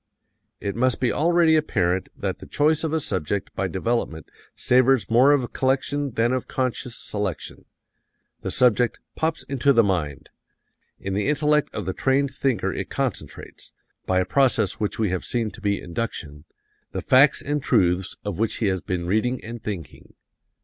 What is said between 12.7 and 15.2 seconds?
it concentrates by a process which we